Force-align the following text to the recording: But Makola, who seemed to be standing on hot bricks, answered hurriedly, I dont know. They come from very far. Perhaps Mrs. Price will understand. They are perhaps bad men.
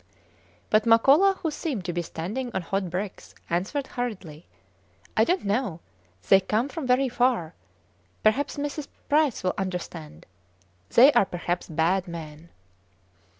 But 0.71 0.85
Makola, 0.87 1.35
who 1.43 1.51
seemed 1.51 1.85
to 1.85 1.93
be 1.93 2.01
standing 2.01 2.49
on 2.55 2.63
hot 2.63 2.89
bricks, 2.89 3.35
answered 3.51 3.85
hurriedly, 3.85 4.47
I 5.15 5.23
dont 5.23 5.45
know. 5.45 5.79
They 6.27 6.39
come 6.39 6.69
from 6.69 6.87
very 6.87 7.07
far. 7.07 7.53
Perhaps 8.23 8.57
Mrs. 8.57 8.87
Price 9.09 9.43
will 9.43 9.53
understand. 9.59 10.25
They 10.89 11.13
are 11.13 11.25
perhaps 11.25 11.69
bad 11.69 12.07
men. 12.07 12.49